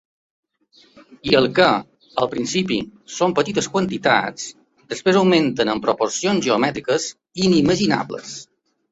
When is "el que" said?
1.39-1.65